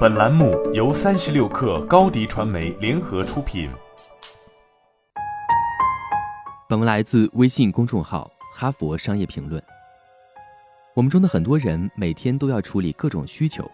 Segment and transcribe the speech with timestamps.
[0.00, 3.70] 本栏目由三十六氪高低传媒联合出品。
[6.68, 9.60] 本文来自微信公众号《哈佛商业评论》。
[10.94, 13.70] 我们中的很多人每天都要处理各种需求，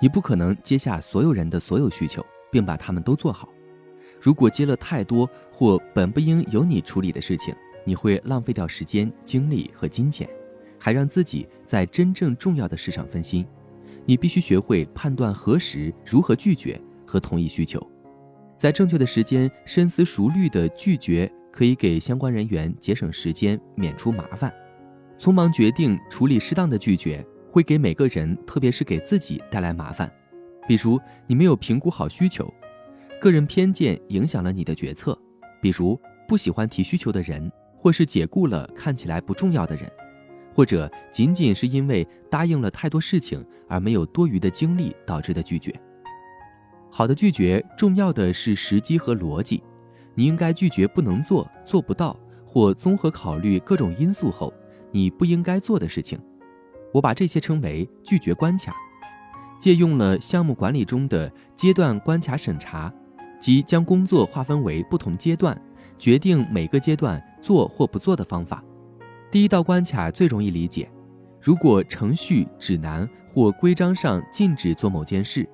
[0.00, 3.48] 你不可能接下所有人的所有需求，并把他们都做好。
[4.20, 7.52] 如果接了太多或本不应由你处理的事情，
[7.84, 10.28] 你会浪费掉时间、精力和金钱，
[10.78, 13.44] 还让自己在真正重要的事上分心。
[14.08, 17.78] 你必须学会判断何时、如何拒绝和同意需求，
[18.56, 24.50] 在正确的时间深思熟虑的拒绝，可以给相关人员节省时间，免除麻烦。
[25.18, 30.10] 匆忙决定处理适当的拒绝，会给每个人，特别是给自己带来麻烦。
[30.66, 32.50] 比如，你没有评估好需求，
[33.20, 35.12] 个人偏见影响了你的决策；
[35.60, 37.52] 比如，不喜欢提需求的人。
[37.80, 39.88] 或是解雇了看起来不重要的人，
[40.58, 45.72] 或者仅仅是因为答应了太多事情而没有多余的精力导致的拒绝。
[46.90, 49.62] 好的拒绝重要的是时机和逻辑，
[50.16, 54.52] 你应该拒绝不能做、做不到或综合考虑各种因素后
[54.90, 56.18] 你不应该做的事情。
[56.92, 58.74] 我把这些称为拒绝关卡。
[59.60, 62.92] 借用了项目管理中的阶段关卡审查，
[63.38, 65.56] 即将工作划分为不同阶段。
[65.96, 68.60] 决定每个阶段做或不做的方法。
[69.30, 70.90] 第一道关卡最容易理解：
[71.38, 75.46] 如果程序、指南或规章上禁止做某件事，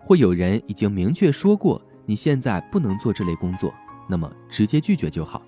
[0.00, 3.74] 或有人已经明确说过你现在不能做这类工作，
[4.08, 5.42] 那么直接拒绝就好。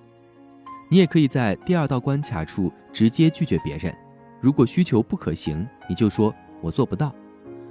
[0.89, 3.95] 你也可以在第二道关卡处直接拒绝别人。
[4.41, 7.15] 如果需求不可行，你就说我做不到。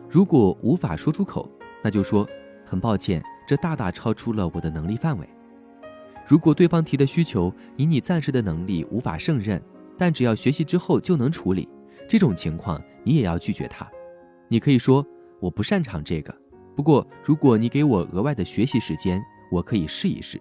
[0.09, 1.47] 如果无法说出口，
[1.85, 2.27] 那就说
[2.65, 5.29] 很抱歉，这大大超出了我的能力范围。
[6.27, 9.63] 如果对方提的需求以你暂时的能力无法胜任，
[10.01, 11.69] 但只要学习之后就能处理，
[12.09, 13.87] 这种情况你也要拒绝他。
[14.49, 15.07] 你可以说
[15.41, 16.35] 我不擅长这个，
[16.75, 20.41] 不过如果你给我额外的学习时间，我可以试一试。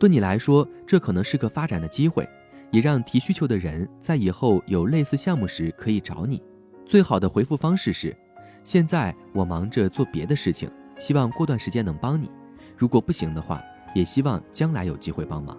[0.00, 2.28] 对你来说，这可能是个发展的机会，
[2.72, 6.42] 也让提需求的人在以后有类似项目时可以找你。
[6.84, 8.16] 最好的回复方式是：
[8.64, 10.68] 现在我忙着做别的事情，
[10.98, 12.28] 希望过段时间能帮你。
[12.76, 13.62] 如果不行的话。
[13.94, 15.56] 也希望将来有机会帮忙。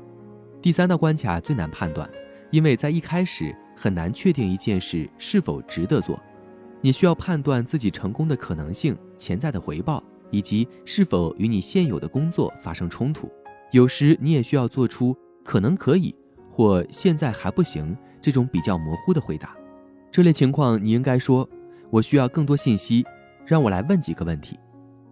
[0.61, 2.07] 第三道关卡最难判断，
[2.51, 6.19] 因为在一开始很难确定一件事是否值得做。
[6.81, 10.01] 你需要判断自己成功的可能性、潜在的回报，
[10.31, 13.29] 以及是否与你现有的工作发生冲突。
[13.71, 16.15] 有时你也需要做出可能可以
[16.49, 19.55] 或现在还不行这种比较模糊的回答。
[20.11, 21.47] 这类情况你应该说
[21.91, 23.05] ：“我需要更多信息，
[23.45, 24.57] 让我来问几个问题。”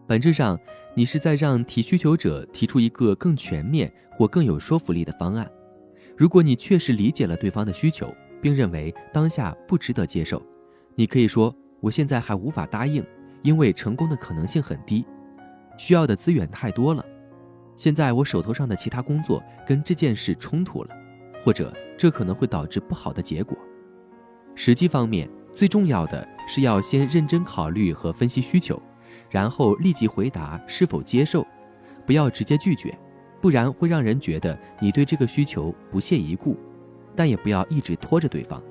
[0.08, 0.58] 本质上，
[0.96, 5.52] 你是在让提需求者提出一个更全面或更有说服力的方案。
[6.17, 8.11] 如果你确实理解了对方的需求，
[8.41, 10.41] 并认为当下不值得接受，
[10.95, 13.05] 你可以说：“我现在还无法答应，
[13.44, 15.05] 因为成功的可能性很低，
[15.78, 17.05] 需要的资源太多了。
[17.75, 20.89] 现在我手头上的其他工作跟这件事冲突了，
[21.44, 23.55] 或者这可能会导致不好的结果。”
[24.55, 28.81] 实际方面，最重要的是要先认真考虑和分析需求。
[29.29, 31.45] 然后立即回答是否接受，
[32.05, 32.97] 不要直接拒绝，
[33.42, 36.58] 不然会让人觉得你对这个需求不屑一顾。
[37.16, 38.62] 但也不要一直拖着对方。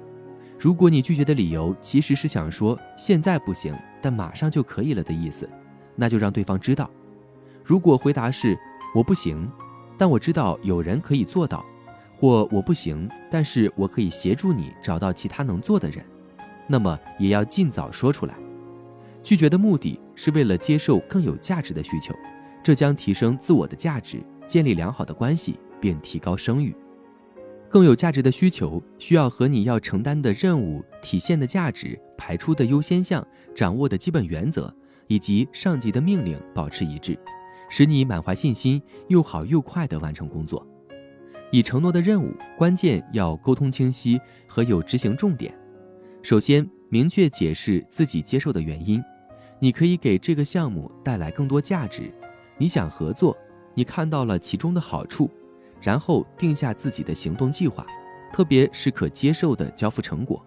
[0.57, 5.51] 如果你拒绝的理由其实是想说现在不行，但马上就可以了的意思，
[5.97, 6.89] 那就让对方知道。
[7.65, 8.57] 如果回答是
[8.95, 9.51] 我不行，
[9.99, 11.65] 但我知道有人可以做到，
[12.15, 16.05] 或我不行，但是我可以协助你找到其他能做的人，
[16.69, 18.35] 那么也要尽早说出来。
[19.25, 22.15] 拒绝的目的是为了接受更有价值的需求，
[22.63, 26.75] 这将提升自我的价值，建立良好的关系，并提高声誉。
[27.69, 34.73] 更有价值的需求需要和你要承担的任务体现的价值、排出的优先项、掌握的基本原则
[35.09, 37.19] 以及上级的命令保持一致，
[37.69, 40.65] 使你满怀信心，又好又快地完成工作。
[41.51, 45.55] 已承诺的任务，关键要沟通清晰和有执行重点。
[46.23, 49.03] 首先，明确解释自己接受的原因。
[49.59, 52.13] 你可以给这个项目带来更多价值，
[52.59, 53.37] 你想合作，
[53.77, 55.31] 你看到了其中的好处，
[55.81, 57.87] 然后定下自己的行动计划，
[58.33, 60.45] 特别是可接受的交付成果。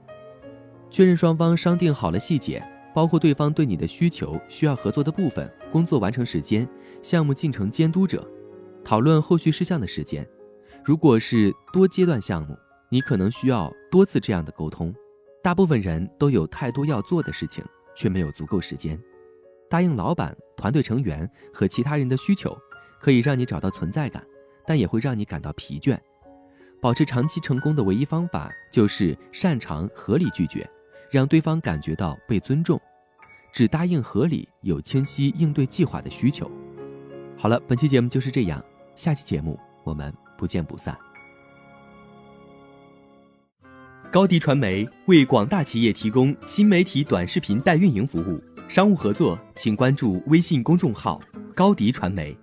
[0.89, 2.61] 确认双方商定好了细节，
[2.93, 6.67] 包括对方对你的需求、需要合作的部分、工作完成时间、
[7.01, 8.27] 项目进程监督者，
[8.83, 10.27] 讨论后续事项的时间。
[10.83, 12.57] 如果是多阶段项目，
[12.89, 14.93] 你可能需要多次这样的沟通。
[15.41, 17.63] 大部分人都有太多要做的事情。
[17.95, 18.97] 却没有足够时间
[19.69, 22.57] 答应老板、团队成员和其他人的需求，
[22.99, 24.23] 可以让你找到存在感，
[24.65, 25.97] 但也会让你感到疲倦。
[26.81, 30.69] 保持长期成功的唯一方法就是擅长合理拒绝，
[31.09, 32.79] 让对方感觉到被尊重。
[33.51, 36.49] 只答应合理、有清晰应对计划的需求。
[37.35, 38.63] 好了，本期节目就是这样，
[38.95, 40.95] 下期节目我们不见不散。
[44.11, 51.19] 高迪传媒为广大企业提供新媒体短视频代运营服务，商务合作请关注微信公众号
[51.55, 52.37] “高迪传媒”。